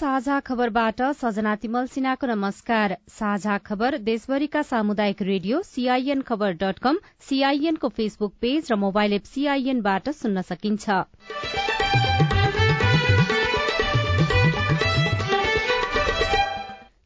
[0.00, 7.00] साझा खबरबाट सजना तिमल सिन्हाको नमस्कार। साझा खबर देशभरिका सामुदायिक radio CIN Khabar dot com
[7.26, 10.88] सीआईएनको फेसबुक पेज र मोबाइल एप सीआईएनबाट सुन्न सकिन्छ।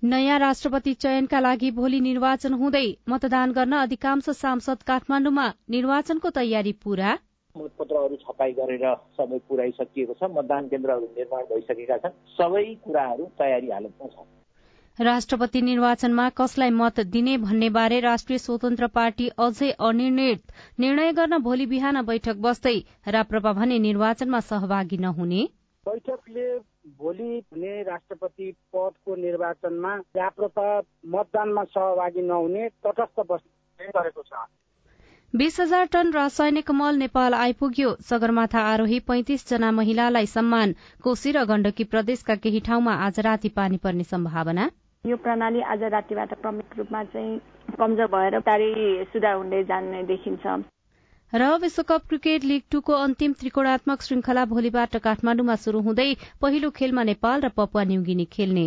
[0.07, 7.19] नयाँ राष्ट्रपति चयनका लागि भोलि निर्वाचन हुँदै मतदान गर्न अधिकांश सांसद काठमाण्डुमा निर्वाचनको तयारी पूरा।
[7.57, 8.85] मतपत्रहरू छपाई गरेर
[9.17, 14.25] सबै पुर्याइसकिएको छ मतदान केन्द्रहरू निर्माण भइसकेका छन्। सबै कुराहरू तयारी हालतमा छ।
[14.99, 21.67] राष्ट्रपति निर्वाचनमा कसलाई मत दिने भन्ने बारे राष्ट्रिय स्वतन्त्र पार्टी अझै अनिर्णित निर्णय गर्न भोलि
[21.67, 22.75] बिहान बैठक बस्दै
[23.09, 25.43] राप्रपा भने निर्वाचनमा सहभागी नहुने।
[25.87, 26.49] बैठकले
[26.99, 30.69] भोलि हुने राष्ट्रपति पदको निर्वाचनमा राप्रपा
[31.15, 34.47] मतदानमा सहभागी नहुने तटस्थ बस्ने गरेको छ।
[35.35, 41.43] बीस हजार टन रासायनिक मल नेपाल आइपुग्यो। सगरमाथा आरोही पैंतिस जना महिलालाई सम्मान। कोशी र
[41.45, 44.69] गण्डकी प्रदेशका केही ठाउँमा आज राति पानी पर्ने सम्भावना।
[45.05, 47.41] यो प्रणाली आज रातिबाट प्रमुख रूपमा चाहिँ
[47.75, 48.71] कमजोर भएर तारी
[49.11, 50.47] सुधार हुँदै जाने देखिन्छ।
[51.33, 56.09] र विश्वकप क्रिकेट लीग टूको अन्तिम त्रिकोणात्मक श्रृंखला भोलिबाट काठमाण्डुमा शुरू हुँदै
[56.41, 58.67] पहिलो खेलमा नेपाल र पपुवा न्युगिनी खेल्ने।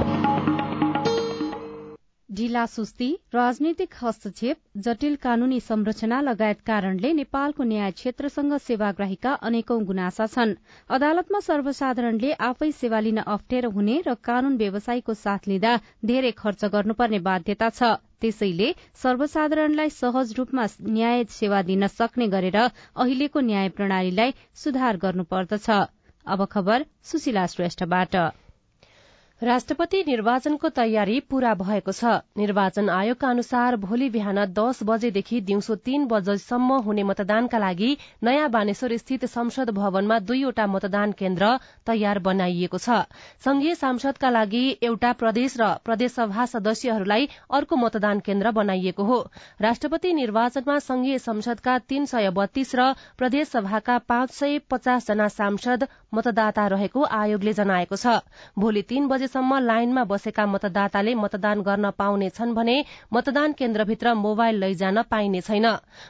[2.41, 10.25] ढिला सुस्ती राजनीतिक हस्तक्षेप जटिल कानूनी संरचना लगायत कारणले नेपालको न्याय क्षेत्रसँग सेवाग्राहीका अनेकौं गुनासा
[10.35, 10.53] छन्।
[10.89, 15.75] अदालतमा सर्वसाधारणले आफै सेवा लिन अप्ठ्यारो हुने र कानून व्यवसायीको साथ लिँदा
[16.05, 18.73] धेरै खर्च गर्नुपर्ने बाध्यता छ। त्यसैले
[19.05, 20.65] सर्वसाधारणलाई सहज रूपमा
[20.97, 25.69] न्याय सेवा दिन सक्ने गरेर अहिलेको न्याय प्रणालीलाई सुधार गर्नुपर्दछ
[26.25, 28.15] अब खबर सुशीला श्रेष्ठबाट
[29.41, 32.05] राष्ट्रपति निर्वाचनको तयारी पूरा भएको छ।
[32.37, 38.95] निर्वाचन आयोगका अनुसार भोलि बिहान दस बजेदेखि दिउँसो तीन बजेसम्म हुने मतदानका लागि नयाँ बानेश्वर
[38.97, 41.49] स्थित संसद भवनमा दुईवटा मतदान केन्द्र
[41.87, 42.99] तयार बनाइएको छ।
[43.41, 49.19] संघीय सांसदका लागि एउटा प्रदेश र प्रदेशसभा सदस्यहरूलाई अर्को मतदान केन्द्र बनाइएको हो।
[49.61, 56.67] राष्ट्रपति निर्वाचनमा संघीय संसदका तीन सय बत्तीस र प्रदेशसभाका पाँच सय पचास जना सांसद मतदाता
[56.67, 58.21] रहेको आयोगले जनाएको छ।
[58.59, 62.75] भोलि तीन बजेसम्म लाइनमा बसेका मतदाताले मतदान गर्न पाउने छन् भने
[63.13, 65.67] मतदान केन्द्रभित्र मोबाइल लैजान पाइने छैन।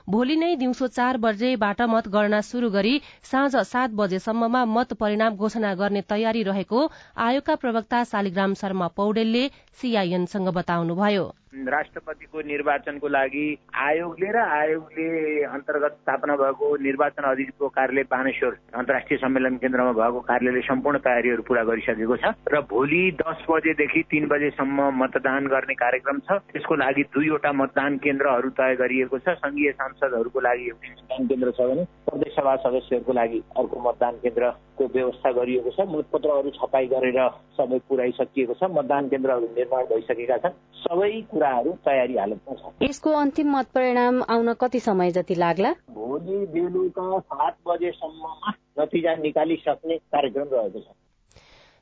[0.09, 2.93] भोलि नै दिउँसो चार बजेबाट मतगणना शुरू गरी
[3.23, 6.79] साँझ सात बजेसम्ममा मत परिणाम घोषणा गर्ने तयारी रहेको
[7.17, 9.45] आयोगका प्रवक्ता शालिग्राम शर्मा पौडेलले
[9.81, 13.45] सीआईएनसँग बताउनुभयो। राष्ट्रपतिको निर्वाचनको लागि
[13.77, 20.61] आयोगले र आयोगले अन्तर्गत स्थापना भएको निर्वाचन अधिकृतको कार्यालय बानेश्वर अन्तर्राष्ट्रिय सम्मेलन केन्द्रमा भएको कार्यालयले
[20.67, 26.39] सम्पूर्ण तयारीहरू पूरा गरिसकेको छ र भोलि दस बजेदेखि तीन बजेसम्म मतदान गर्ने कार्यक्रम छ।
[26.55, 31.67] त्यसको लागि दुईवटा मतदान केन्द्रहरू तय गरिएको छ। संघीय सांसदहरूको लागि एउटै मतदान केन्द्र छ
[31.67, 37.19] भने प्रदेशसभा सदस्यहरूको लागि अर्को मतदान केन्द्रको व्यवस्था गरिएको छ। मतपत्रहरू छपाई गरेर
[37.59, 41.11] सबै पुर्याइसकिएको छ। मतदान केन्द्रहरू निर्माण भइसकेका छन्। सबै
[41.41, 45.71] कुराहरू तयारी हालतमा छ यसको अन्तिम मत परिणाम आउन कति समय जति लाग्ला?
[45.89, 50.93] भोलि बेलुका सात बजेसम्ममा नतिजा निकालिसक्ने कार्यक्रम रहेको छ।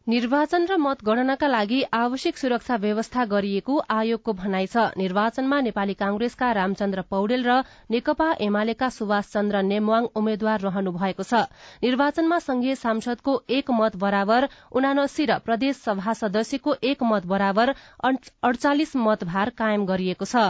[0.10, 7.02] निर्वाचन र मतगणनाका लागि आवश्यक सुरक्षा व्यवस्था गरिएको आयोगको भनाइ छ। निर्वाचनमा नेपाली कांग्रेसका रामचन्द्र
[7.12, 7.58] पौडेल र
[7.94, 11.42] नेकपा एमालेका सुभाष चन्द्र नेमवाङ उम्मेद्वार रहनु भएको छ।
[11.86, 17.74] निर्वाचनमा संघीय सांसदको एक मत बराबर उनासी र प्रदेश सभा सदस्यको एक मत बराबर
[18.04, 20.48] अडचालिस मतभार कायम गरिएको छ।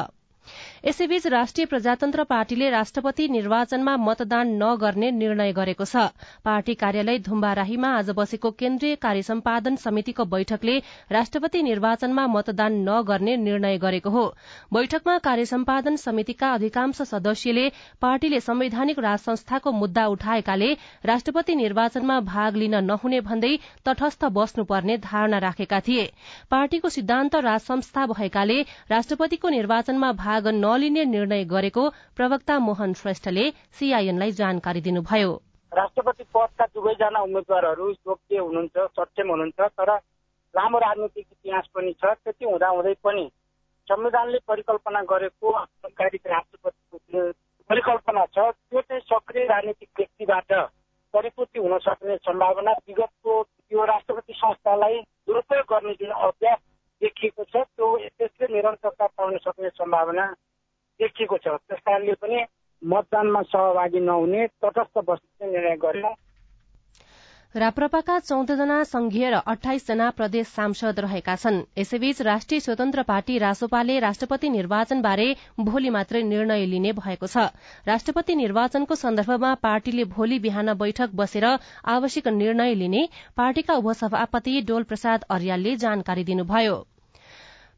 [0.86, 6.08] यसैबीच राष्ट्रिय प्रजातन्त्र पार्टीले राष्ट्रपति निर्वाचनमा मतदान नगर्ने निर्णय गरेको छ।
[6.46, 10.78] पार्टी कार्यालय धुम्बाराहीमा आज बसेको केन्द्रीय कार्य सम्पादन समितिको बैठकले
[11.12, 14.26] राष्ट्रपति निर्वाचनमा मतदान नगर्ने निर्णय गरेको हो।
[14.74, 17.68] बैठकमा कार्य सम्पादन समितिका अधिकांश सदस्यले
[18.02, 20.72] पार्टीले संवैधानिक राज संस्थाको मुद्दा उठाएकाले
[21.06, 26.10] राष्ट्रपति निर्वाचनमा भाग लिन नहुने भन्दै तटस्थ बस्नुपर्ने धारणा राखेका थिए।
[26.52, 28.62] पार्टीको सिद्धान्त राज संस्था भएकाले
[28.92, 33.50] राष्ट्रपतिको निर्वाचनमा भाग नलिने निर्णय गरेको प्रवक्ता मोहन श्रेष्ठले
[33.80, 35.32] सीआईएनलाई जानकारी दिनुभयो।
[35.72, 39.92] राष्ट्रपति पदका दुवैजना उम्मेद्वारहरू योग्य हुनुहुन्छ सक्षम हुनुहुन्छ तर
[40.56, 43.30] लामो राजनीतिक इतिहास पनि छ। त्यति हुँदाहुँदै पनि
[43.88, 47.32] संविधानले परिकल्पना गरेको आधिकारिक राष्ट्रपतिको
[47.70, 50.52] परिकल्पना छ। त्यो चाहिँ सक्रिय राजनीतिक व्यक्तिबाट
[51.14, 53.34] परिपूर्ति हुन सक्ने सम्भावना विगतको
[53.74, 56.60] यो राष्ट्रपति संस्थालाई दुरुपयोग गर्ने जुन अभ्यास
[57.02, 57.88] देखिएको छ त्यो
[58.18, 60.26] त्यसले निरन्तरता पाउन सक्ने सम्भावना
[61.00, 62.44] देखिएको छ। त्यस कारणले पनि
[62.82, 66.12] मतदानमा सहभागी नहुने तटस्थ बस्ने निर्णय गर्यो।
[67.56, 74.50] राप्रपाका चौधजना संघीय र अठाइसजना प्रदेश सांसद रहेका छन्। यसैबीच राष्ट्रिय स्वतन्त्र पार्टी रासोपाले राष्ट्रपति
[74.50, 75.26] निर्वाचनबारे
[75.60, 77.50] भोलि मात्रै निर्णय लिने भएको छ।
[77.88, 81.46] राष्ट्रपति निर्वाचनको सन्दर्भमा पार्टीले भोलि बिहान बैठक बसेर
[81.90, 83.08] आवश्यक निर्णय लिने
[83.38, 86.78] पार्टीका उपसभापति डोल प्रसाद अर्यालले जानकारी दिनुभयो।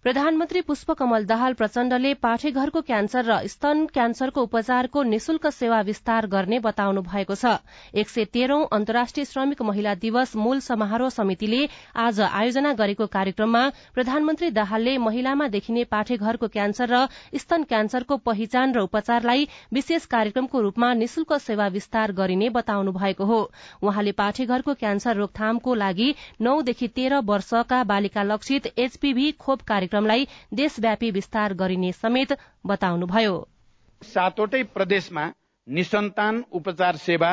[0.04, 7.02] प्रधानमन्त्री पुष्पकमल दाहाल प्रचण्डले पाठेघरको क्यान्सर र स्तन क्यान्सरको उपचारको निशुल्क सेवा विस्तार गर्ने बताउनु
[7.04, 7.62] भएको छ।
[7.94, 13.62] एक सय तेह्रौं अन्तर्राष्ट्रिय श्रमिक महिला दिवस मूल समारोह समितिले आज आयोजना गरेको कार्यक्रममा
[13.94, 17.06] प्रधानमन्त्री दाहालले महिलामा देखिने पाठेघरको क्यान्सर र
[17.38, 23.40] स्तन क्यान्सरको पहिचान र उपचारलाई विशेष कार्यक्रमको रूपमा निशुल्क सेवा विस्तार गरिने बताउनु भएको हो।
[23.84, 26.10] उहाँले पाठेघरको क्यान्सर रोकथामको लागि
[26.42, 32.32] नौदेखि तेह्र वर्षका बालिका लक्षित एचपीभी खोप कार्यक्रम कार्यक्रमलाई देशव्यापी विस्तार गरिने समेत
[32.66, 33.36] बताउनुभयो।
[34.02, 35.26] सातवटै प्रदेशमा
[35.68, 37.32] निसन्तान उपचार सेवा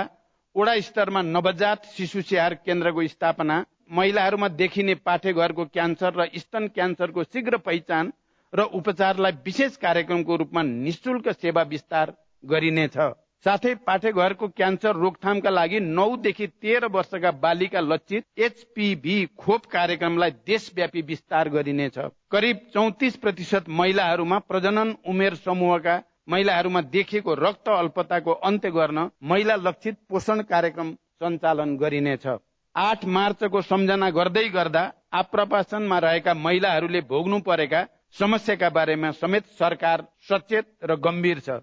[0.54, 3.56] वडा स्तरमा नवजात शिशु स्याहार केन्द्रको स्थापना
[3.90, 8.12] महिलाहरूमा देखिने पाठेघरको क्यान्सर र स्तन क्यान्सरको शीघ्र पहिचान
[8.52, 12.12] र उपचारलाई विशेष कार्यक्रमको रूपमा निशुल्क सेवा विस्तार
[12.44, 12.96] गरिनेछ।
[13.44, 21.48] साथै पाठेघरको क्यान्सर रोकथामका लागि नौदेखि तेह्र वर्षका बालिका लक्षित एचपीभी खोप कार्यक्रमलाई देशव्यापी विस्तार
[21.48, 21.98] गरिनेछ।
[22.30, 25.94] करिब चौतिस प्रतिशत महिलाहरूमा प्रजनन उमेर समूहका
[26.28, 30.92] महिलाहरूमा देखिएको रक्त अल्पताको अन्त्य गर्न महिला लक्षित पोषण कार्यक्रम
[31.22, 32.26] सञ्चालन गरिनेछ।
[32.74, 34.82] आठ मार्चको सम्झना गर्दै गर्दा
[35.14, 37.86] आप्रवासनमा रहेका महिलाहरूले भोग्नु परेका
[38.18, 41.62] समस्याका बारेमा समेत सरकार सचेत र गम्भीर छ।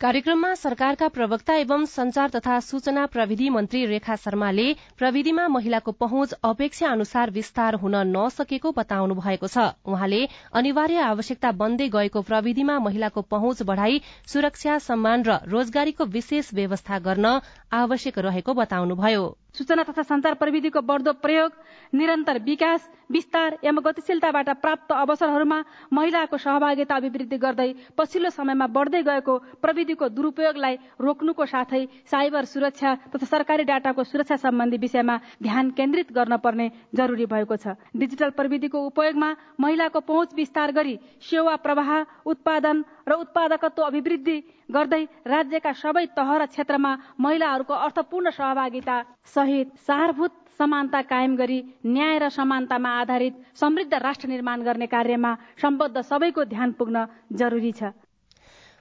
[0.00, 4.64] कार्यक्रममा सरकारका प्रवक्ता एवं संचार तथा सूचना प्रविधि मन्त्री रेखा शर्माले
[4.98, 10.22] प्रविधिमा महिलाको पहुँच अपेक्षा अनुसार विस्तार हुन नसकेको बताउनु भएको छ। उहाँले
[10.56, 17.36] अनिवार्य आवश्यकता बन्दै गएको प्रविधिमा महिलाको पहुँच बढ़ाई सुरक्षा सम्मान र रोजगारीको विशेष व्यवस्था गर्न
[17.74, 19.24] आवश्यक रहेको बताउनुभयो।
[19.54, 21.52] सूचना तथा संचार प्रविधिको बढ्दो प्रयोग
[21.94, 25.58] निरन्तर विकास विस्तार एवं गतिशीलताबाट प्राप्त अवसरहरूमा
[25.92, 27.68] महिलाको सहभागिता अभिवृद्धि गर्दै
[27.98, 34.78] पछिल्लो समयमा बढ्दै गएको प्रविधिको दुरूपयोगलाई रोक्नुको साथै साइबर सुरक्षा तथा सरकारी डाटाको सुरक्षा सम्बन्धी
[34.78, 40.98] विषयमा ध्यान केन्द्रित गर्न पर्ने जरुरी भएको छ। डिजिटल प्रविधिको उपयोगमा महिलाको पहुँच विस्तार गरी
[41.26, 41.90] सेवा प्रवाह
[42.24, 44.36] उत्पादन र उत्पादकत्व अभिवृद्धि
[44.74, 49.00] गर्दै राज्यका सबै तह र क्षेत्रमा महिलाहरूको अर्थपूर्ण सहभागिता
[49.34, 56.02] सहित सारभूत समानता कायम गरी न्याय र समानतामा आधारित समृद्ध राष्ट्र निर्माण गर्ने कार्यमा सम्बद्ध
[56.02, 57.92] सबैको ध्यान पुग्न जरुरी छ।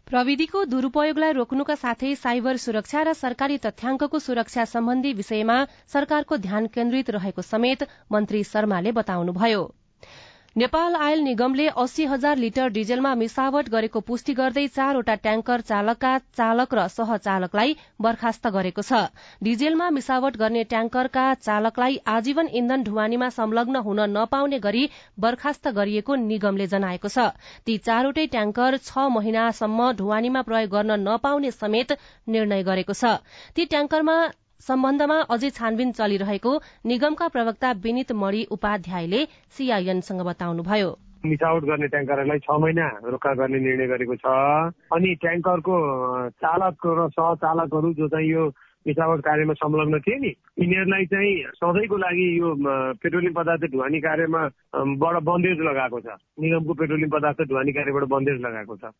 [0.07, 5.57] प्रविधिको दुरूपयोगलाई रोक्नुका साथै साइबर सुरक्षा र सरकारी तथ्याङ्कको सुरक्षा सम्बन्धी विषयमा
[5.93, 9.61] सरकारको ध्यान केन्द्रित रहेको समेत मन्त्री शर्माले बताउनुभयो।
[10.57, 16.73] नेपाल आयल निगमले अस्सी हजार लिटर डिजेलमा मिसावट गरेको पुष्टि गर्दै चारवटा ट्याङ्कर चालकका चालक
[16.73, 19.01] र सहचालकलाई बर्खास्त गरेको छ।
[19.43, 24.83] डिजेलमा मिसावट गर्ने ट्याङ्करका चालकलाई आजीवन इन्धन ढुवानीमा संलग्न हुन नपाउने गरी
[25.19, 27.29] बर्खास्त गरिएको निगमले जनाएको छ।
[27.65, 31.97] ती चारवटै ट्याङ्कर छ महिनासम्म ढुवानीमा प्रयोग गर्न नपाउने समेत
[32.27, 33.17] निर्णय गरेको छ।
[33.53, 34.21] ती ट्याङ्करमा
[34.59, 36.51] सम्बन्धमा अझै छानबिन चलिरहेको
[36.85, 39.21] निगमका प्रवक्ता विनित मणि उपाध्यायले
[39.57, 40.89] सीआईएनसँग बताउनुभयो।
[41.25, 44.25] मिसावट गर्ने ट्याङ्करहरूलाई छ महिना रोका गर्ने निर्णय गरेको छ।
[44.95, 45.75] अनि ट्याङ्करको
[46.43, 48.43] चालक र सहचालकहरू जो चाहिँ यो
[48.87, 52.49] मिसावट कार्यमा संलग्न थिए नि यिनीहरूलाई चाहिँ सधैँको लागि यो
[53.03, 54.41] पेट्रोलियम पदार्थ ढुवानी कार्यमा
[54.95, 56.07] बाट बन्देज लगाएको छ।
[56.39, 58.95] निगमको पेट्रोलियम पदार्थ ढुवानी कार्यबाट बन्देज लगाएको छ।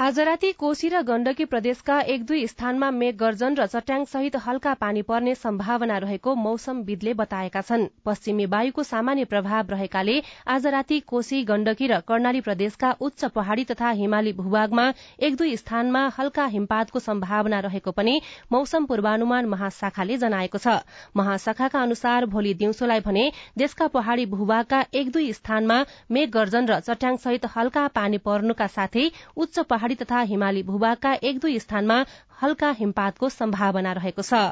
[0.00, 4.72] आज राति कोशी र गण्डकी प्रदेशका एक दुई स्थानमा मेघ गर्जन र चट्याङ सहित हल्का
[4.74, 10.14] पानी पर्ने सम्भावना रहेको मौसमविदले बताएका छन्। पश्चिमी वायुको सामान्य प्रभाव रहेकाले
[10.48, 14.86] आज राति कोशी गण्डकी र कर्णाली प्रदेशका उच्च पहाड़ी तथा हिमाली भूभागमा
[15.20, 18.20] एक दुई स्थानमा हल्का हिमपातको सम्भावना रहेको पनि
[18.52, 20.80] मौसम पूर्वानुमान महाशाखाले जनाएको छ।
[21.16, 23.26] महाशाखाका अनुसार भोलि दिउँसोलाई भने
[23.58, 25.78] देशका पहाड़ी भूभागका एक दुई स्थानमा
[26.10, 31.38] मेघ गर्जन र चट्याङ सहित हल्का पानी पर्नुका साथै उच्च पहाड़ी तथा हिमाली भूभागका एक
[31.38, 32.04] दुई स्थानमा
[32.42, 34.42] हल्का हिमपातको सम्भावना रहेको छ।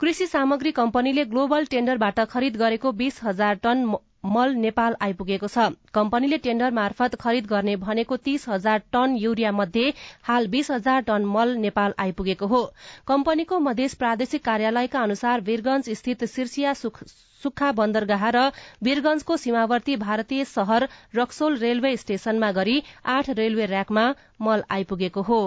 [0.00, 6.38] कृषि सामग्री कम्पनीले ग्लोबल टेण्डरबाट खरिद गरेको बीस हजार टन मल नेपाल आइपुगेको छ। कम्पनीले
[6.38, 11.54] टेण्डर मार्फत खरिद गर्ने भनेको तीस हजार टन युरिया मध्ये हाल बीस हजार टन मल
[11.64, 12.62] नेपाल आइपुगेको हो।
[13.06, 16.72] कम्पनीको मध्य प्रादेशिक कार्यालयका अनुसार वीरगंज स्थित सिर्सिया
[17.44, 18.46] सुक्खा बन्दरगाह र
[18.82, 24.08] वीरगंजको सीमावर्ती भारतीय शहर रक्सोल रेलवे स्टेशनमा गरी आठ रेलवे र्याकमा
[24.40, 25.40] मल आइपुगेको हो।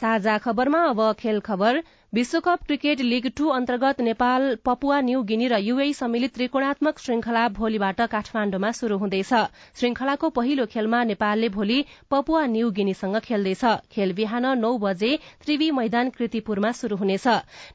[0.00, 5.58] साझा खबरमा अब खेल खबर। विश्वकप क्रिकेट लीग टू अन्तर्गत नेपाल पपुवा न्यू गिनी र
[5.62, 9.30] युए सम्मिलित त्रिकोणात्मक श्रृंखला भोलिबाट काठमाण्डुमा शुरू हुँदैछ।
[9.78, 11.76] श्रृंखलाको पहिलो खेलमा नेपालले भोलि
[12.10, 13.62] पपुवा न्यू गिनीसँग खेल्दैछ।
[13.92, 15.10] खेल बिहान नौ बजे
[15.44, 17.26] त्रिवी मैदान कृतिपुरमा शुरू हुनेछ।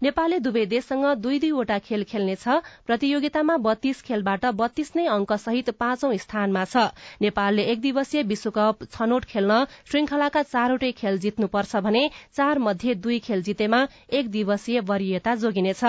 [0.03, 2.43] नेपालले दुवै देशसँग दुई दुईवटा खेल खेल्नेछ।
[2.87, 6.85] प्रतियोगितामा बत्तीस खेलबाट बत्तीस नै अंक सहित पाँचौं स्थानमा छ।
[7.21, 13.47] नेपालले एक दिवसीय विश्वकप छनौट खेल्न श्रृंखलाका चारवटै खेल जित्नुपर्छ भने चार मध्ये दुई खेल
[13.47, 15.83] जितेमा एक दिवसीय वरियता जोगिनेछ।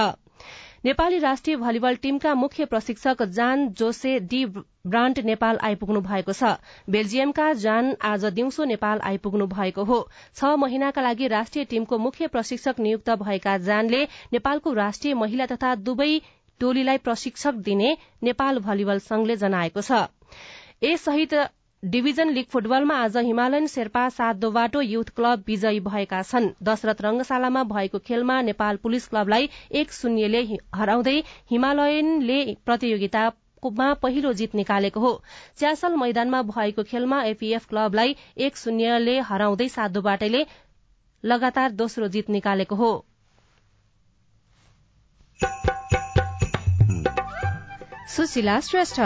[0.84, 6.50] नेपाली राष्ट्रिय भलिबल टीमका मुख्य प्रशिक्षक जान जोसे डी ब्रान्ट नेपाल आइपुग्नु भएको छ।
[6.90, 9.98] बेल्जियमका जान आज दिउँसो नेपाल आइपुग्नु भएको हो।
[10.36, 16.12] छ महिनाका लागि राष्ट्रिय टीमको मुख्य प्रशिक्षक नियुक्त भएका जानले नेपालको राष्ट्रिय महिला तथा दुवै
[16.60, 20.06] टोलीलाई प्रशिक्षक दिने नेपाल भलिबल संघले जनाएको छ।
[21.86, 27.62] डिभिजन लीग फुटबलमा आज हिमालयन शेर्पा सात बाटो युथ क्लब विजयी भएका छन्। दशरथ रंगशालामा
[27.64, 30.40] भएको खेलमा नेपाल पुलिस क्लबलाई एक शून्यले
[30.74, 31.14] हराउँदै
[31.50, 35.12] हिमालयनले प्रतियोगितामा पहिलो जित निकालेको हो।
[35.58, 40.44] च्यासल मैदानमा भएको खेलमा एपीएफ क्लबलाई एक शून्यले हराउँदै सातोबाटेले
[41.24, 42.90] लगातार दोस्रो जित निकालेको हो।
[48.08, 49.00] सुशीला श्रेष्ठ।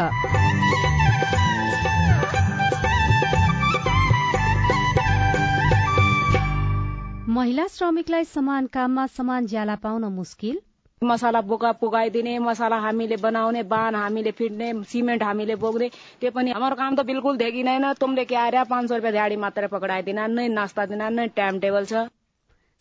[7.30, 10.56] महिला श्रमिकलाई समान काममा समान ज्याला पाउन मुस्किल।
[11.02, 15.88] मसाला बोका पुगाइदिने मसाला हामीले बनाउने बान हामीले फिट्ने सिमेन्ट हामीले बोक्ने
[16.20, 19.68] त्यो पनि हाम्रो काम त बिल्कुल देखिँदैन तुमले के आएर पाँच सौ रुपियाँ दिहाडी मात्रै
[19.70, 22.02] पक्राइदिन नै नास्ता दिन नै टाइम टेबल छ।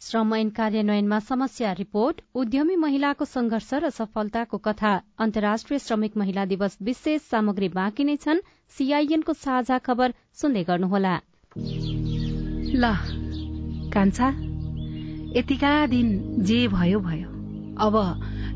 [0.02, 6.78] श्रम ऐन कार्यान्वयनमा समस्या रिपोर्ट। उद्यमी महिलाको संघर्ष र सफलताको कथा। अन्तर्राष्ट्रिय श्रमिक महिला दिवस
[6.82, 11.16] विशेष सामग्री बाँकी नै छन्। सीआईएनको साझा खबर सुन्दै गर्नुहोला।
[12.74, 13.29] ल
[13.94, 14.28] कान्छा
[15.38, 16.08] यतिका दिन
[16.44, 17.30] जे भयो भयो।
[17.78, 17.96] अब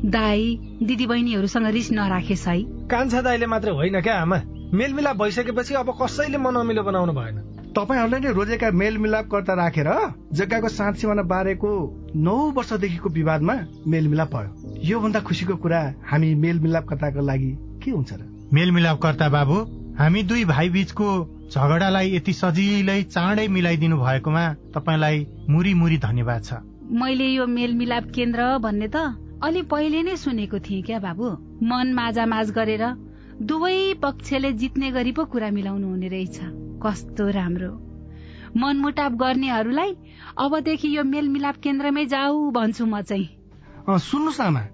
[0.04, 4.40] दाई दिदी बहिनीहरूसँग रिस नराखेस् है। कान्छा दाईले मात्रै होइन क्या आमा?
[4.74, 7.36] मेलमिलाप भइसकेपछि अब कसैले मनअमिलो बनाउनु भएन।
[7.76, 9.88] तपाईँहरूले नै रोजेका मेलमिलापकर्ता राखेर
[10.32, 11.70] जग्गाको साँच सिमाना बारेको
[12.16, 13.54] नौ वर्षदेखिको विवादमा
[13.86, 14.50] मेलमिलाप भयो।
[14.84, 17.50] योभन्दा खुसीको कुरा हामी मेलमिलापकर्ताको लागि
[17.82, 18.20] के हुन्छ र?
[18.52, 19.56] मेलमिलापकर्ता बाबु
[19.98, 21.08] हामी दुई भाइ बीचको
[21.54, 24.44] झगडालाई यति सजिलै चाँडै मिलाइदिनु भएकोमा
[24.74, 25.18] तपाईँलाई
[25.48, 26.58] मुरी मुरी धन्यवाद छ।
[27.00, 28.96] मैले यो मेलमिलाप केन्द्र भन्ने त
[29.38, 31.26] अलि पहिले नै सुनेको थिएँ क्या बाबु?
[31.62, 32.84] मन माझामाझ गरेर
[33.38, 36.38] दुवै पक्षले जित्ने गरी पो कुरा मिलाउनु हुने रहेछ।
[36.82, 37.70] कस्तो राम्रो।
[38.58, 39.90] मनमुटाप गर्नेहरूलाई
[40.38, 43.30] अबदेखि यो मेलमिलाप केन्द्रमै जाऊ भन्छु म चाहिँ।
[43.86, 44.64] सुन्नुहोस् आमा।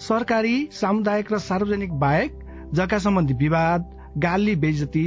[0.00, 2.32] सरकारी सामुदायिक र सार्वजनिक बाहेक
[2.72, 3.80] जग्गा सम्बन्धी विवाद
[4.16, 5.06] गाली बेजती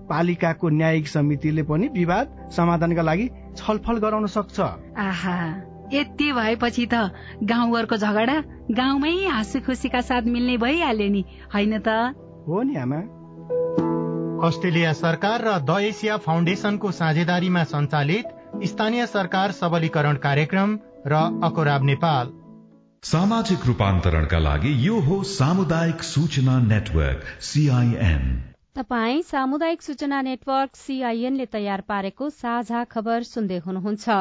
[0.11, 3.27] पालिकाको न्यायिक समितिले पनि विवाद समाधानका लागि
[3.57, 4.59] छलफल गराउन सक्छ।
[4.99, 5.37] आहा
[5.93, 6.95] यति भएपछि त
[7.43, 8.35] गाउँघरको झगडा
[8.71, 11.23] गाउँमै हाँसी खुसीका साथ मिल्ने भइहाल्यो नि
[11.55, 11.89] होइन त?
[12.47, 13.01] हो नि आमा।
[14.41, 20.77] अस्ट्रेलिया सरकार र द एसिया फाउन्डेसनको साझेदारीमा सञ्चालित स्थानीय सरकार सबलीकरण कार्यक्रम
[21.07, 21.13] र
[21.43, 22.31] अकोराब नेपाल।
[23.03, 31.81] सामाजिक रूपान्तरणका लागि यो हो सामुदायिक सूचना नेटवर्क सीआईएन तपाई सामुदायिक सूचना नेटवर्क सीआईएनले तयार
[31.91, 34.19] पारेको साझा खबर सुन्दै हुनुहुन्छ।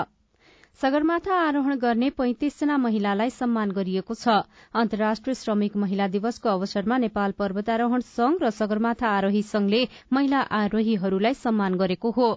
[0.79, 4.35] सगरमाथा आरोहण गर्ने पैंतिसजना महिलालाई सम्मान गरिएको छ।
[4.75, 9.81] अन्तर्राष्ट्रिय श्रमिक महिला दिवसको अवसरमा नेपाल पर्वतारोहण संघ र सगरमाथा आरोही संघले
[10.13, 12.29] महिला आरोहीहरूलाई सम्मान गरेको हो।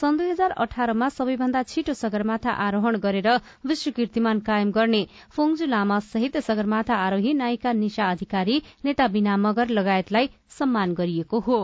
[0.00, 3.28] सन् दुई हजार अठारमा सबैभन्दा छिटो सगरमाथा आरोहण गरेर
[3.66, 5.02] विश्व कीर्तिमान कायम गर्ने
[5.36, 11.60] फोङजु लामा सहित सगरमाथा आरोही नायिका निशा अधिकारी नेता बिना मगर लगायतलाई सम्मान गरिएको हो।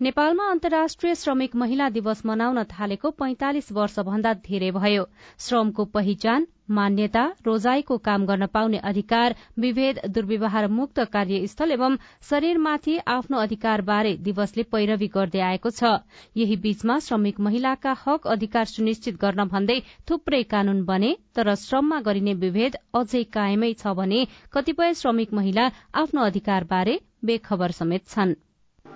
[0.00, 5.06] नेपालमा अन्तर्राष्ट्रिय श्रमिक महिला दिवस मनाउन थालेको पैंतालिस वर्षभन्दा धेरै भयो।
[5.38, 11.98] श्रमको पहिचान मान्यता रोजाईको काम गर्न पाउने अधिकार विभेद दुर्व्यवहार मुक्त कार्यस्थल एवं
[12.30, 15.92] शरीरमाथि आफ्नो अधिकारबारे दिवसले पैरवी गर्दै आएको छ।
[16.36, 22.40] यही बीचमा श्रमिक महिलाका हक अधिकार सुनिश्चित गर्न भन्दै थुप्रै कानून बने तर श्रममा गरिने
[22.44, 28.42] विभेद अझै कायमै छ भने कतिपय श्रमिक महिला आफ्नो अधिकारबारे बेखबर समेत छन्।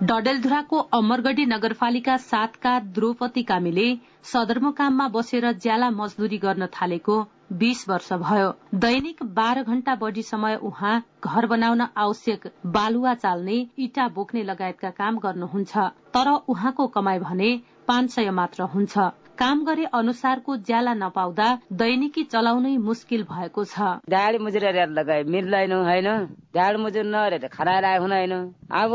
[0.03, 3.85] डडेलधुराको अमरगढी नगरपालिका सातका द्रौपदी कामीले
[4.31, 7.15] सदरमुकाममा बसेर ज्याला मजदूरी गर्न थालेको
[7.61, 8.49] बीस वर्ष भयो।
[8.85, 10.93] दैनिक बाह्र घण्टा बढ़ी समय उहाँ
[11.23, 17.51] घर बनाउन आवश्यक बालुवा चाल्ने इटा बोक्ने लगायतका काम गर्नुहुन्छ। तर उहाँको कमाई भने
[17.87, 18.97] पाँच सय मात्र हुन्छ।
[19.37, 26.09] काम गरे अनुसारको ज्याला नपाउँदा दैनिकी चलाउनै मुस्किल भएको छ। ढाड मुजुर लगाए मिल्दैन होइन।
[26.55, 28.33] ढाड मुजुर नहेरेर खाना राखेको होइन।
[28.71, 28.91] अब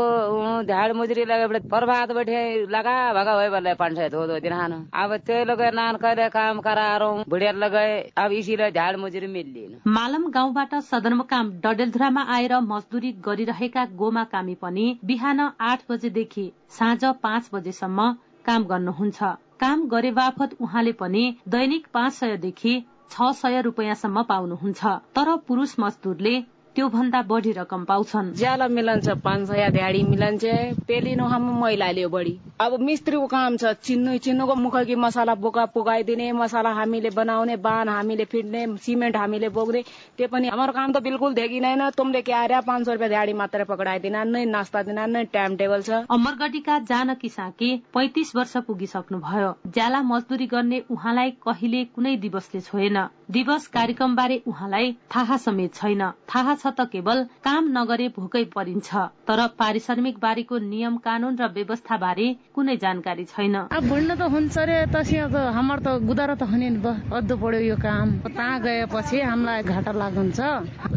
[0.69, 5.15] ढाड मुजुरी लगे प्रभात बैठे लगा भगा भयो बोले पाँच सय धो धो दिन अब
[5.27, 10.75] त्यो लगे नान कहिले काम करारो बुढिया लगे अब इसीलाई ढाड मुजुरी मिल्दैन। मालम गाउँबाट
[10.85, 18.11] सदरमुकाम डडेलधुरामा आएर मजदुरी गरिरहेका गोमा कामी पनि बिहान आठ बजेदेखि साँझ पाँच बजेसम्म
[18.45, 22.73] काम गर्नुहुन्छ। काम गरे बापत उहाँले पनि दैनिक पाँच सयदेखि
[23.11, 24.85] छ सय रुपियाँसम्म पाउनुहुन्छ।
[25.15, 26.35] तर पुरूष मजदुरले
[26.79, 30.43] त्यो भन्दा बढी रकम पाउँछन्। ज्याला मिलन्छ पाँच सय ध्याडी मिलन्छ
[30.87, 36.31] पेलिनो हम महिलाले बढी। अब मिस्त्रीको काम छ चिन्नु चिन्नुको मुख कि मसाला बोका पुगाइदिने
[36.39, 39.81] मसाला हामीले बनाउने बान हामीले फिट्ने सिमेन्ट हामीले बोक्ने
[40.15, 43.63] त्यो पनि हाम्रो काम त बिल्कुल देखिँदैन। तुमले के आएर पाँच सय रुपियाँ ध्याडी मात्र
[43.67, 49.53] पकडाइदिन नै नास्ता दिन नै टाइम टेबल छ। अमरगढीका जानकी साके पैतिस वर्ष पुगिसक्नु भयो
[49.67, 56.01] ज्याला मजदुरी गर्ने उहाँलाई कहिले कुनै दिवसले छोएन। दिवस कार्यक्रमबारे उहाँलाई थाहा समेत छैन।
[56.33, 58.89] थाहा छ त केवल काम नगरे भोकै परिन्छ
[59.29, 64.57] तर पारिश्रमिक बारेको नियम कानून र व्यवस्था बारे कुनै जानकारी छैन। अब भुल्न त हुन्छ
[64.65, 65.05] रे त
[65.53, 66.81] हाम्रो त गुदारो त हुने नि
[67.21, 70.39] अद्दो पर्यो यो काम। कहाँ गएपछि हामीलाई घाटा लाग्छ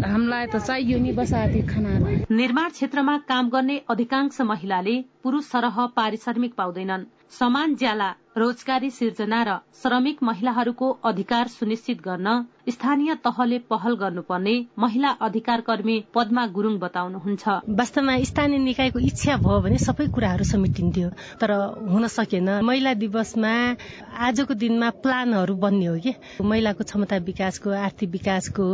[0.00, 1.92] हामीलाई त चाहियो नि बसाती खाना
[2.32, 9.54] निर्माण क्षेत्रमा काम गर्ने अधिकांश महिलाले पुरूष सरह पारिश्रमिक पाउँदैनन्। समान ज्याला रोजगारी सिर्जना र
[9.76, 12.34] श्रमिक महिलाहरूको अधिकार सुनिश्चित गर्न
[12.66, 19.60] स्थानीय तहले पहल गर्नुपर्ने महिला अधिकार कर्मी पद्मा गुरूङ बताउनुहुन्छ। वास्तवमा स्थानीय निकायको इच्छा भयो
[19.60, 21.08] भने सबै कुराहरू समेटिन्थ्यो
[21.42, 21.50] तर
[21.90, 23.54] हुन सकेन। महिला दिवसमा
[24.14, 26.14] आजको दिनमा प्लानहरू बन्ने हो कि?
[26.40, 28.66] महिलाको क्षमता विकासको आर्थिक विकासको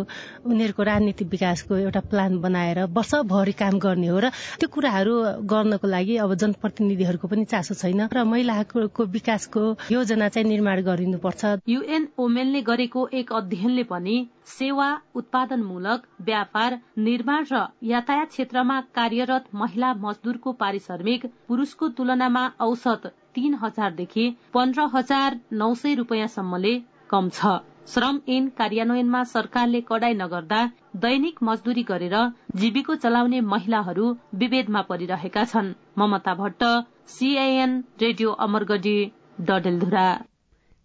[0.45, 4.29] उनीहरूको राजनीतिक विकासको एउटा प्लान बनाएर वर्षभरि काम गर्ने हो र
[4.61, 5.15] त्यो कुराहरू
[5.49, 12.09] गर्नको लागि अब जनप्रतिनिधिहरूको पनि चासो छैन र महिलाको विकासको योजना चाहिँ निर्माण गरिनुपर्छ। युएन
[12.19, 20.53] ओमेनले गरेको एक अध्ययन पनि सेवा उत्पादनमूलक व्यापार निर्माण र यातायात क्षेत्रमा कार्यरत महिला मजदूरको
[20.53, 26.79] पारिश्रमिक पुरूषको तुलनामा औसत तीन हजारदेखि पन्ध्र हजार नौ सय रूपियाँसम्मले
[27.11, 30.61] कम छ। श्रम ऐन कार्यान्वयनमा सरकारले कडाई नगर्दा
[30.97, 32.17] दैनिक मजदूरी गरेर
[32.57, 36.65] जीविको चलाउने महिलाहरू विभेदमा परिरहेका छन्। Mamata Bhatt
[37.09, 38.97] CIN radio Amargadhi
[39.41, 40.09] Dadeldhura.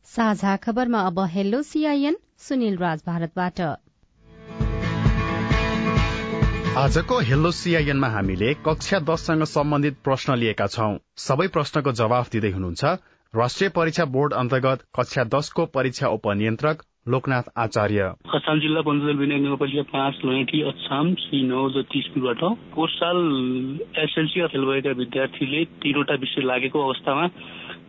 [0.03, 3.59] साझा खबरमा अब हेलो सीआईएन। सुनिल राज भारतबाट।
[6.77, 10.93] आजको हेलो सीआईएनमा हामीले कक्षा दससँग सम्बन्धित प्रश्न लिएका छौं।
[11.25, 12.83] सबै प्रश्नको जवाफ दिँदै हुनुहुन्छ
[13.33, 19.83] राष्ट्रिय परीक्षा बोर्ड अन्तर्गत कक्षा दसको परीक्षा उपनियन्त्रक लोकनाथ आचार्य। खरसाङ जिल्ला पञ्चायत विनय नगरपालिका
[19.93, 22.41] पाँच लैठी अछाम श्री नवज्योति स्कुलबाट
[22.75, 23.17] कोर्स साल
[24.03, 27.25] एसएलसी फेल भएका विद्यार्थीले तीनवटा विषय लागेको अवस्थामा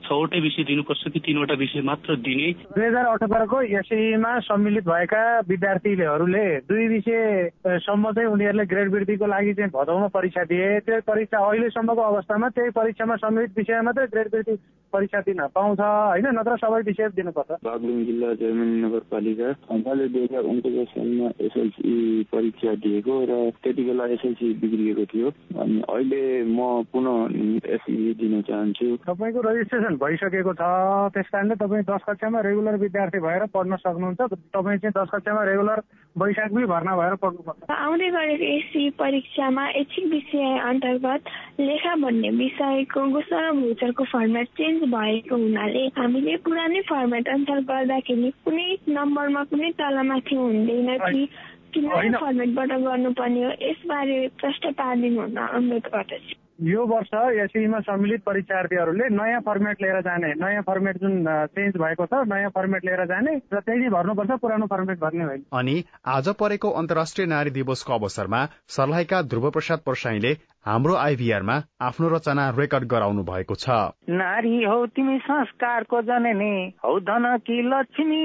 [0.05, 6.47] छवटै विषय दिनुपर्छ कि तिनवटा विषय मात्र दिने। दुई हजार अठहत्तरको एसईमा सम्मिलित भएका विद्यार्थीहरूले
[6.69, 7.51] दुई विषय
[7.89, 12.71] सम्म चाहिँ उनीहरूले ग्रेड वृद्धिको लागि चाहिँ भदौमा परीक्षा दिए। त्यो परीक्षा अहिलेसम्मको अवस्थामा त्यही
[12.79, 14.57] परीक्षामा सम्मिलित विषय मात्रै ग्रेड वृद्धि
[14.93, 16.27] परीक्षा दिन पाउँछ होइन?
[16.39, 21.95] नत्र सबै विषय दिनुपर्छ। बागलुङ जिल्ला जर्मनी नगरपालिका मैले दुई हजार उन्तिस सालमा एसएलसी
[22.33, 28.87] परीक्षा दिएको र त्यति बेला एसएलसी बिग्रिएको थियो। अनि अहिले म पुनः एसई दिन चाहन्छु।
[29.09, 30.63] तपाईँको रजिस्ट्रेसन एडमिसन भइसकेको छ
[31.15, 34.21] त्यस कारणले तपाईँ दस कक्षामा रेगुलर विद्यार्थी भएर पढ्न सक्नुहुन्छ।
[34.55, 35.81] तपाईँ चाहिँ दस कक्षामा रेगुलर
[36.17, 41.23] वैशाखमै भर्ना भएर पढ्नुपर्छ। आउँदै गरेको एससी परीक्षामा ऐच्छिक विषय अन्तर्गत
[41.61, 48.69] लेखा भन्ने विषयको घोषणा भोचरको फर्मेट चेन्ज भएको हुनाले हामीले पुरानै फर्मेट अनुसार गर्दाखेरि कुनै
[48.89, 51.27] नम्बरमा कुनै तलमाथि हुँदैन कि
[51.75, 57.09] किन फर्मेटबाट गर्नुपर्ने हो। यसबारे प्रश्न पारिदिनु हुन अनुरोध गर्दछु। यो वर्ष
[57.43, 62.85] एसईमा सम्मिलित परीक्षार्थीहरूले नयाँ फर्मेट लिएर जाने नयाँ फर्मेट जुन चेन्ज भएको छ नयाँ फर्मेट
[62.85, 65.75] लिएर जाने र त्यही भर्नुपर्छ पुरानो फर्मेट भर्ने होइन। अनि
[66.07, 70.33] आज परेको अन्तर्राष्ट्रिय नारी दिवसको अवसरमा सर्लाहीका ध्रुव प्रसाद प्रसाईले
[70.67, 73.69] हाम्रो आइभीआरमा आफ्नो रचना रेकर्ड गराउनु भएको छ।
[74.15, 78.23] नारी हौ तिमी संस्कारको जननी हौ धन कि लक्ष्मी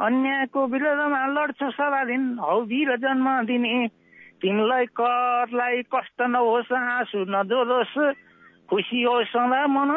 [0.00, 3.74] अन्यायको विरोधमा लड्छ सदा दिन हौ वीर जन्म दिने
[4.42, 7.98] तिमीलाई करलाई कष्ट नहोस् आँसु नजोरोस्
[8.68, 9.90] खुसी होस् सदा मन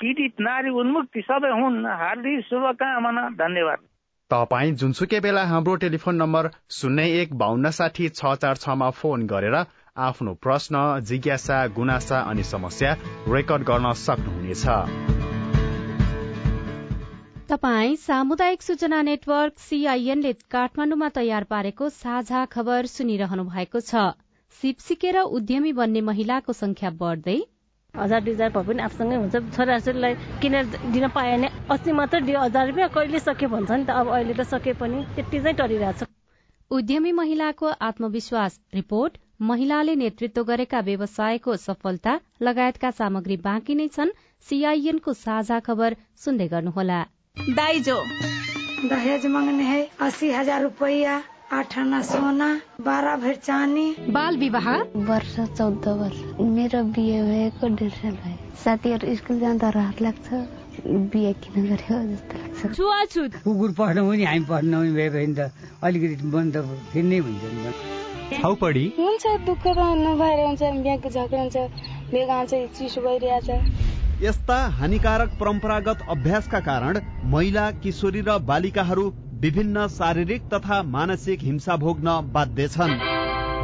[0.00, 3.78] पीडित नारी उन्मुक्ति सबै हुन् हार्दिक शुभकामना धन्यवाद।
[4.30, 9.56] तपाईँ जुनसुकै बेला हाम्रो टेलिफोन नम्बर शून्य एक बाहन्न साठी छ चार छमा फोन गरेर
[9.98, 10.74] आफ्नो प्रश्न
[11.06, 12.92] जिज्ञासा गुनासा अनि समस्या
[13.30, 15.13] रेकर्ड गर्न सक्नुहुनेछ।
[17.48, 24.04] तपाई सामुदायिक सूचना नेटवर्क सीआईएनले काठमाण्डुमा तयार पारेको साझा खबर सुनिरहनु भएको छ।
[24.60, 27.36] सिप सिकेर उद्यमी बन्ने महिलाको संख्या बढ्दै
[27.94, 30.64] हजार दुई हजार भए पनि आफूसँगै हुन्छ। छोराछोरीलाई किनेर
[30.96, 34.34] दिन पायो भने अस्ति मात्र दियो हजार रुपियाँ कहिले सक्यो भन्छ नि त। अब अहिले
[34.34, 36.10] त सके पनि त्यति चाहिँ डरिरहेको छ
[36.70, 39.18] उद्यमी महिलाको आत्मविश्वास रिपोर्ट
[39.50, 47.04] महिलाले नेतृत्व गरेका व्यवसायको सफलता लगायतका सामग्री बाँकी नै छन्। सीआईएनको साझा खबर सुन्दै गर्नुहोला।
[47.36, 47.96] दाइजो
[48.88, 51.16] दहेज मांगने है अस्सी हजार रुपया
[51.52, 52.48] आठ आना सोना
[52.80, 54.68] बाह्र भर चानी बाल विवाह।
[55.08, 60.28] वर्ष चौध वर्ष। मेरो बिहे भएको डेढ साल भयो साथीहरू स्कुल जाँदा रहर लाग्छ
[61.12, 65.50] बिहे किन गर्यो जस्तो लाग्छ छुवाछुत कुकुर पढ्नु पनि हामी पढ्नु पनि भयो भने त
[65.84, 67.44] अलिकति मन त फेरि हुन्छ
[68.64, 71.56] नि हुन्छ दुःख त नभएर हुन्छ बिहाको झगडा हुन्छ
[72.12, 73.50] बेगा चाहिँ चिसो भइरहेछ
[74.24, 76.98] यस्ता हानिकारक परम्परागत अभ्यासका कारण
[77.30, 79.02] महिला किशोरी र बालिकाहरू
[79.40, 82.94] विभिन्न शारीरिक तथा मानसिक हिंसा भोग्न बाध्य छन्।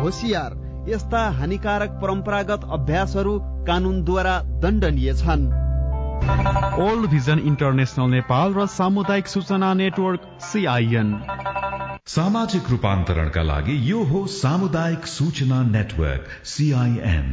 [0.02, 0.56] होसियार
[0.88, 3.32] यस्ता हानिकारक परम्परागत अभ्यासहरू
[3.66, 5.46] कानूनद्वारा दण्डनीय छन्।
[6.84, 11.14] ओल्ड भिजन इन्टरनेसनल नेपाल र सामुदायिक सूचना नेटवर्क सीआईएन
[12.06, 17.32] सामाजिक रूपान्तरणका लागि यो हो सामुदायिक सूचना नेटवर्क सीआईएन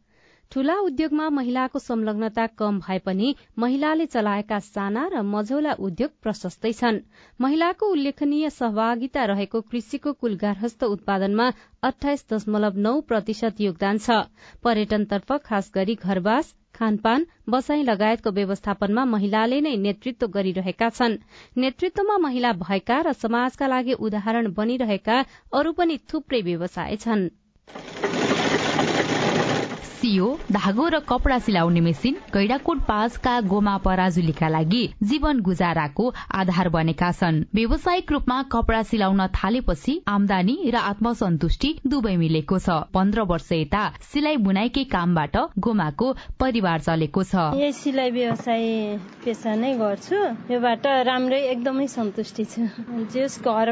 [0.51, 3.27] ठूला उद्योगमा महिलाको संलग्नता कम भए पनि
[3.59, 6.99] महिलाले चलाएका साना र मझौला उद्योग प्रशस्तै छन्।
[7.39, 11.47] महिलाको उल्लेखनीय सहभागिता रहेको कृषिको कुल गार्हस्थ उत्पादनमा
[11.83, 14.19] अठाइस दशमलव नौ प्रतिशत योगदान छ।
[14.63, 21.19] पर्यटनतर्फ खास गरी घरवास खानपान बसाई लगायतको व्यवस्थापनमा महिलाले नै नेतृत्व गरिरहेका छन्।
[21.57, 27.29] नेतृत्वमा महिला भएका र समाजका लागि उदाहरण बनिरहेका अरू पनि थुप्रै व्यवसाय छन्।
[30.01, 37.11] सियो धागो र कपडा सिलाउने मेसिन गैडाकोट पाँचका गोमा पराजुलीका लागि जीवन गुजाराको आधार बनेका
[37.13, 43.83] छन्। व्यावसायिक रूपमा कपडा सिलाउन थालेपछि आमदानी र आत्मसन्तुष्टि दुवै मिलेको छ। पन्ध्र वर्ष यता
[44.01, 46.07] सिलाइ बुनाइकै कामबाट गोमाको
[46.41, 47.35] परिवार चलेको छ।
[47.81, 48.65] सिलाइ व्यवसाय
[49.21, 50.17] पेसा नै गर्छु।
[50.49, 52.61] योबाट राम्रै एकदमै सन्तुष्टि छु।
[53.13, 53.69] जस घर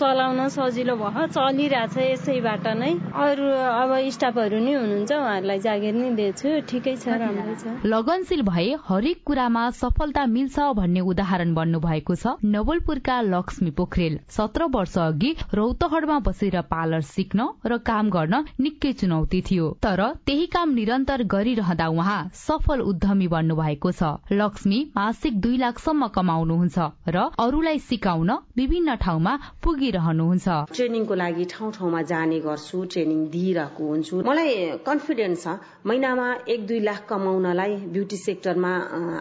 [0.00, 2.92] चलाउन सजिलो भयो चलिरहेछ यसैबाट नै।
[3.28, 9.18] अरू अब स्टाफहरू हुनुहुन्छ उहाँहरूलाई जागिर नै दिएछु। ठिकै छ राम्रै छ। लगनशील भए हरेक
[9.26, 16.18] कुरामा सफलता मिल्छ भन्ने उदाहरण बन्नु भएको छ नवलपुरका लक्ष्मी पोखरेल। सत्र वर्ष अघि रौतहडमा
[16.26, 22.20] बसेर पार्लर सिक्न र काम गर्न निकै चुनौती थियो। तर त्यही काम निरन्तर गरिरहँदा उहाँ
[22.36, 24.02] सफल उद्यमी बन्नु भएको छ।
[24.32, 26.78] लक्ष्मी मासिक दुई लाखसम्म कमाउनुहुन्छ
[27.08, 34.16] र अरूलाई सिकाउन विभिन्न ठाउँमा पुगिरहनुहुन्छ। ट्रेनिङको लागि ठाउँ ठाउँमा जाने गर्छु ट्रेनिङ दिइरहेको हुन्छु।
[34.26, 34.48] मलाई
[34.86, 38.72] कन्फिडेन्स छ महिनामा एक दुई लाख कमाउनलाई ब्युटी सेक्टरमा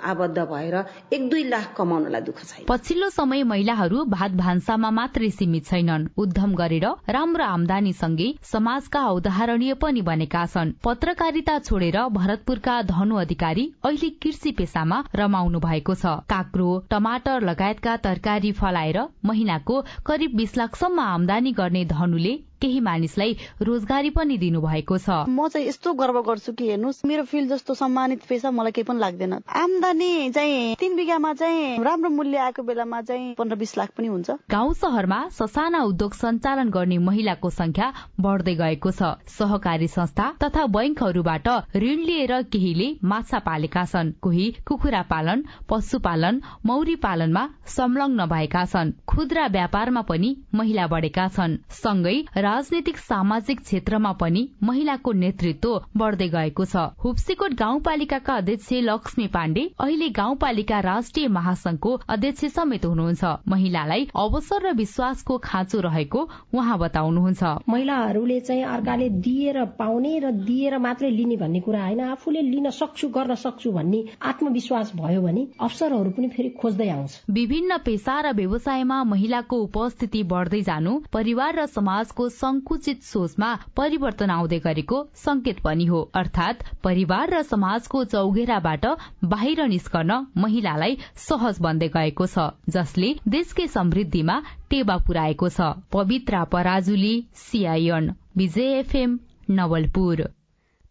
[0.04, 0.76] आबद्ध भएर
[1.14, 6.56] एक दुई लाख कमाउनलाई दुःख छैन। पछिल्लो समय महिलाहरू भात भान्सामा मात्रै सीमित छैनन्। उद्यम
[6.56, 14.10] गरेर राम्रो आमदानी सँगै समाजका उदाहरणीय पनि बनेका छन्। पत्रकारिता छोडेर भरतपुरका धनु अधिकारी अहिले
[14.20, 21.52] कृषि पेसामा रमाउनु भएको छ। काक्रो टमाटर लगायतका तरकारी फलाएर महिनाको करिब बीस लाखसम्म आमदानी
[21.54, 27.06] गर्ने धनुले केही मानिसलाई रोजगारी पनि दिनुभएको छ। म चाहिँ यस्तो गर्व गर्छु कि हेर्नुहोस्।
[27.06, 32.10] मेरो फिल्ड जस्तो सम्मानित पेसा मलाई केही पनि लाग्दैन। आमदानी चाहिँ तिन बिघामा चाहिँ राम्रो
[32.10, 36.98] मूल्य आएको बेलामा चाहिँ पन्ध्र बिस लाख पनि हुन्छ। गाउँ शहरमा ससाना उद्योग सञ्चालन गर्ने
[36.98, 44.12] महिलाको संख्या बढ्दै गएको छ। सहकारी संस्था तथा बैंकहरूबाट ऋण लिएर केहीले माछा पालेका छन्।
[44.22, 51.58] कोही कुखुरा पालन पशुपालन मौरी पालनमा संलग्न भएका छन्। खुद्रा व्यापारमा पनि महिला बढेका छन्।
[51.72, 59.64] सँगै राजनैतिक सामाजिक क्षेत्रमा पनि महिलाको नेतृत्व बढ्दै गएको छ। हुप्सीकोट गाउँपालिकाका अध्यक्ष लक्ष्मी पाण्डे
[59.80, 66.22] अहिले गाउँपालिका राष्ट्रिय महासंघको अध्यक्ष समेत हुनुहुन्छ। महिलालाई अवसर र विश्वासको खाँचो रहेको
[66.54, 72.42] उहाँ बताउनुहुन्छ। महिलाहरूले चाहिँ अर्काले दिएर पाउने र दिएर मात्रै लिने भन्ने कुरा होइन। आफूले
[72.42, 78.20] लिन सक्छु गर्न सक्छु भन्ने आत्मविश्वास भयो भने अवसरहरू पनि फेरि खोज्दै आउँछ। विभिन्न पेसा
[78.22, 85.60] र व्यवसायमा महिलाको उपस्थिति बढ्दै जानु परिवार र समाजको संकुचित सोचमा परिवर्तन आउँदै गरेको संकेत
[85.64, 86.00] पनि हो।
[86.30, 88.86] अर्थात परिवार र समाजको चौघेराबाट
[89.32, 94.36] बाहिर निस्कन महिलालाई सहज बन्दै गएको छ जसले देशकै समृद्धिमा
[94.70, 97.14] टेवा पुर्याएको छ। Pabitra Parajuli
[97.44, 99.20] CIN Bijay FM
[99.52, 100.28] Nawalpur.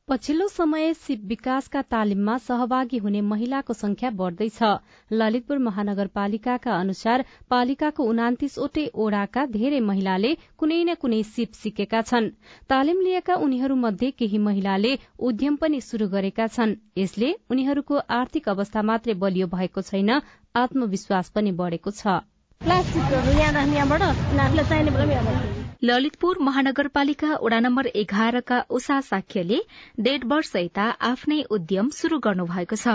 [0.08, 4.60] पछिल्लो समय सिप विकासका तालिममा सहभागी हुने महिलाको संख्या बढ़दैछ
[5.12, 12.30] ललितपुर महानगरपालिकाका अनुसार पालिकाको उनातिसवटै ओड़ाका धेरै महिलाले कुनै न कुनै सिप सिकेका छन्।
[12.70, 19.20] तालिम लिएका उनीहरूमध्ये केही महिलाले उद्यम पनि शुरू गरेका छन्। यसले उनीहरूको आर्थिक अवस्था मात्रै
[19.22, 20.10] बलियो भएको छैन
[20.56, 22.18] आत्मविश्वास पनि बढ़ेको छ।
[25.82, 29.58] ललितपुर महानगरपालिका वडा नम्बर एघारका उषा साक्यले
[30.00, 32.94] डेढ वर्ष यता आफ्नै उद्यम शुरू गर्नु भएको छ।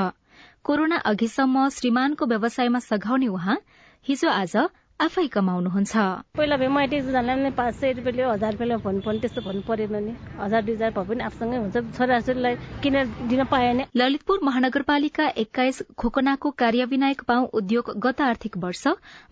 [0.64, 3.58] कोरोना अघिसम्म श्रीमानको व्यवसायमा सघाउने उहाँ
[4.06, 4.56] हिजो आज
[5.00, 5.94] आफै कमाउनुहुन्छ।
[6.38, 10.14] पहिला भए मैले एकजनालाई पाँच सय रुपियाँले हजार रुपियाँले भन्नु पर्ने त्यस्तो भन्नु परेन नि।
[10.40, 13.84] हजार दुई हजार भए पनि आफूसँगै हुन्छ। छोराछोरीलाई किनेर दिन पाएन?
[13.92, 18.84] ललितपुर महानगरपालिका एक्काइस खोकनाको कार्यविनायक पाउ उद्योग गत आर्थिक वर्ष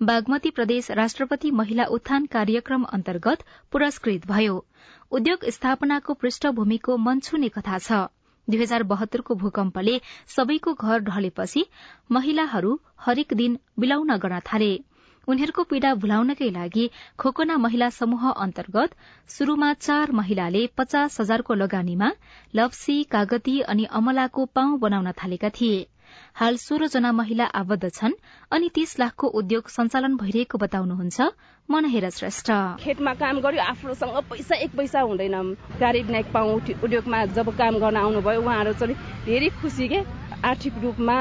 [0.02, 4.66] बागमती प्रदेश राष्ट्रपति महिला उत्थान कार्यक्रम अन्तर्गत पुरस्कृत भयो।
[5.12, 8.06] उद्योग स्थापनाको पृष्ठभूमिको मनछुने कथा छ।
[8.48, 11.66] दुई हजार बहत्तरको भूकम्पले सबैको घर ढलेपछि
[12.12, 14.72] महिलाहरू हरेक दिन बिलाउन गर्न थाले।
[15.28, 16.86] उनीहरूको पीड़ा भुलाउनकै लागि
[17.18, 18.96] खोकना महिला समूह अन्तर्गत
[19.30, 22.12] शुरूमा चार महिलाले पचास हजारको लगानीमा
[22.56, 25.88] लप्सी कागती अनि अमलाको पाउ बनाउन थालेका थिए।
[26.36, 28.14] हाल सोह्रजना महिला आबद्ध छन्
[28.52, 31.28] अनि तीस लाखको उद्योग सञ्चालन भइरहेको बताउनुहुन्छ
[31.70, 35.36] मनहेर श्रेष्ठ। खेतमा काम गर्यो आफूसँग पैसा एक पैसा हुँदैन।
[35.80, 38.74] गाडी विनायक पाउ उद्योगमा जब काम गर्न आउनुभयो उहाँहरू
[39.26, 40.02] धेरै खुसी के
[40.44, 41.16] आर्थिक रूपमा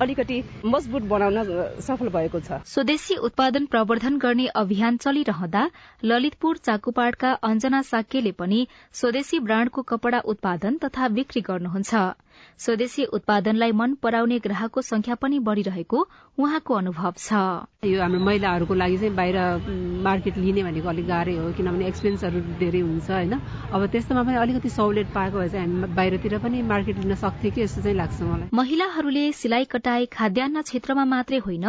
[0.00, 1.36] अलिकति मजबुत बनाउन
[1.80, 5.62] सफल भएको छ। स्वदेशी उत्पादन प्रवर्धन गर्ने अभियान चलिरहँदा
[6.04, 11.94] ललितपुर चाकुपाडका अञ्जना साक्यले पनि स्वदेशी ब्राण्डको कपड़ा उत्पादन तथा बिक्री गर्नुहुन्छ।
[12.58, 16.06] स्वदेशी उत्पादनलाई मन पराउने ग्राहकको संख्या पनि बढ़िरहेको
[16.38, 17.32] उहाँको अनुभव छ।
[17.86, 19.36] यो हाम्रो महिलाहरूको लागि चाहिँ बाहिर
[20.04, 23.34] मार्केट लिने भनेको अलिक गाह्रै हो किनभने एक्सपेन्सहरू धेरै हुन्छ होइन?
[23.72, 27.62] अब त्यस्तोमा पनि अलिकति सहुलियत पाएको भए चाहिँ हामी बाहिरतिर पनि मार्केट लिन सक्थ्यो कि
[27.62, 31.66] जस्तो चाहिँ लाग्छ मलाई। महिलाहरूले सिलाइ कटाई खाद्यान्न क्षेत्रमा मात्रै होइन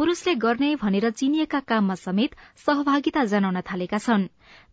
[0.00, 2.34] पुरूषले गर्ने भनेर चिनिएका काममा समेत
[2.66, 4.22] सहभागिता जनाउन थालेका छन्।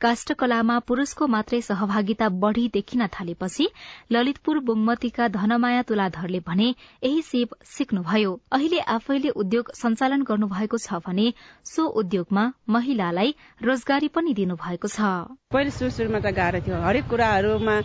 [0.01, 3.67] काष्ठकलामा पुरूषको मात्रै सहभागिता बढ़ी देखिन थालेपछि
[4.11, 6.67] ललितपुर बुङमतीका धनमाया तुलाधरले भने
[7.03, 11.27] यही सिप सिक्नुभयो। अहिले आफैले उद्योग सञ्चालन गर्नुभएको छ भने
[11.65, 15.11] सो उद्योगमा महिलालाई रोजगारी पनि दिनुभएको छ।
[15.51, 17.75] पहिले सुरु सुरुमा त गाह्रो थियो। हरेक कुराहरूमा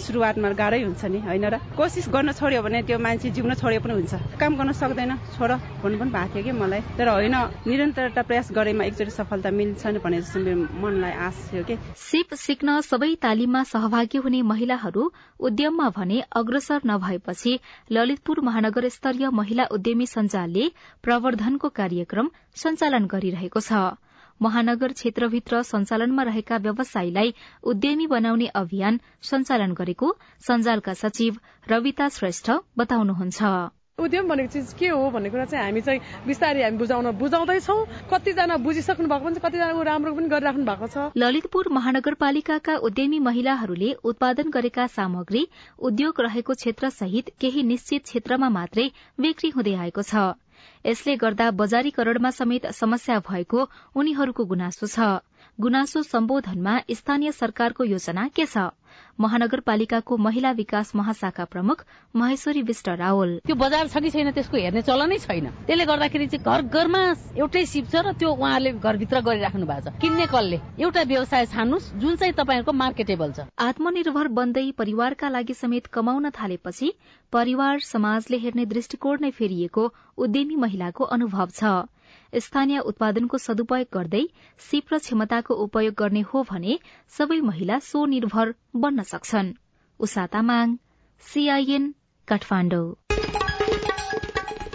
[0.00, 1.60] सुरुवातमा गाह्रै हुन्छ नि होइन र?
[1.76, 5.50] कोसिस गर्न छोड्यो भने त्यो मान्छे जिउन छोड्यो पनि हुन्छ। काम गर्न सक्दैन। छोड
[5.84, 7.34] भन्नु पनि भएको थियो कि मलाई। तर होइन
[7.66, 11.76] निरन्तरता प्रयास गरेमा एकचोटि सफलता मिल्छ भने जस्तो मेरो मनलाई आश थियो कि?
[11.96, 15.04] सिप सिक्न सबै तालिममा सहभागी हुने महिलाहरू
[15.40, 17.58] उद्यममा भने अग्रसर नभएपछि
[17.92, 20.70] ललितपुर महानगर स्तरीय महिला उद्यमी सञ्जालले
[21.02, 22.30] प्रवर्धनको कार्यक्रम
[22.64, 23.84] सञ्चालन गरिरहेको छ।
[24.40, 30.12] महानगर क्षेत्रभित्र सञ्चालनमा रहेका व्यवसायीलाई उद्यमी बनाउने अभियान सञ्चालन गरेको
[30.48, 36.00] सञ्जालका सचिव रविता श्रेष्ठ बताउनुहुन्छ। उद्यम भनेको चिज के हो भन्ने कुरा चाहिँ हामी चाहिँ
[36.28, 37.76] बिस्तारै हामी बुझाउन बुझाउँदैछौ।
[38.12, 44.52] कतिजना बुझिसक्नु भएको पनि कतिजना राम्रो पनि गरिराख्नु भएको छ। ललितपुर महानगरपालिकाका उद्यमी महिलाहरूले उत्पादन
[44.52, 45.48] गरेका सामग्री
[45.80, 50.36] उद्योग रहेको क्षेत्र सहित केही निश्चित क्षेत्रमा मात्रै बिक्री हुँदै आएको छ।
[50.84, 55.24] यसले गर्दा बजारीकरणमा समेत समस्या भएको उनीहरूको गुनासो छ।
[55.58, 58.58] गुनासो सम्बोधनमा स्थानीय सरकारको योजना के छ?
[59.20, 61.84] महानगरपालिकाको महिला विकास महाशाखा प्रमुख
[62.16, 66.44] महेश्वरी विष्ट रावल। त्यो बजार छ कि छैन त्यसको हेर्ने चलनै छैन। त्यसले गर्दाखेरि चाहिँ
[66.44, 67.00] घर घरमा
[67.40, 71.90] एउटै सिप छ र त्यो उहाँहरूले घरभित्र गरिराख्नु भएको छ। किन्ने कसले एउटा व्यवसाय छान्नुहोस्
[72.04, 76.92] जुन चाहिँ तपाईँहरूको मार्केटेबल छ। आत्मनिर्भर बन्दै परिवारका लागि समेत कमाउन थालेपछि
[77.32, 81.88] परिवार समाजले हेर्ने दृष्टिकोण नै फेरिएको उद्यमी महिलाको अनुभव छ।
[82.34, 84.24] स्थानीय उत्पादनको सदुपयोग गर्दै
[84.58, 89.54] सिप र क्षमताको उपयोग गर्ने हो भने सबै महिला स्वनिर्भर बन्न सक्छन्।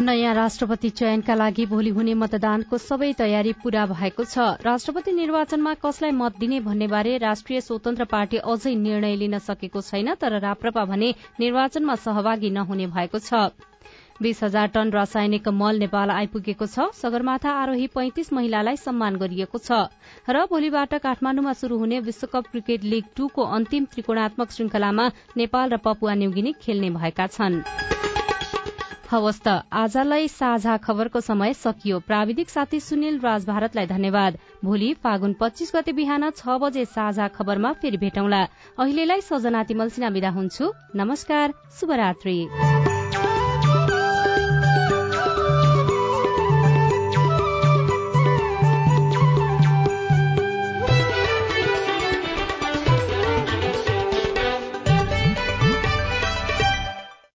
[0.01, 6.11] नयाँ राष्ट्रपति चयनका लागि भोलि हुने मतदानको सबै तयारी पूरा भएको छ। राष्ट्रपति निर्वाचनमा कसलाई
[6.11, 11.13] मत दिने भन्ने बारे राष्ट्रिय स्वतन्त्र पार्टी अझै निर्णय लिन सकेको छैन तर राप्रपा भने
[11.39, 13.33] निर्वाचनमा सहभागी नहुने भएको छ।
[14.21, 19.89] बीस हजार टन रासायनिक मल नेपाल आइपुगेको छ। सगरमाथा आरोही पैंतिस महिलालाई सम्मान गरिएको छ।
[20.29, 25.07] र भोलिबाट काठमाण्डुमा शुरू हुने विश्वकप क्रिकेट लीग टूको अन्तिम त्रिकोणात्मक श्रृंखलामा
[25.37, 27.61] नेपाल र पपुवा न्युगिनी खेल्ने भएका छन्।
[29.09, 35.33] हवस् त आजलाई साझा खबरको समय सकियो। प्राविधिक साथी सुनिल राज भारतलाई धन्यवाद। भोलि फागुन
[35.41, 38.47] पच्चीस गते बिहान छ बजे साझा खबरमा फेरि भेटौँला।
[38.79, 42.37] अहिलेलाई सजना तिमल सिना विदा हुन्छु। नमस्कार। शुभरात्री।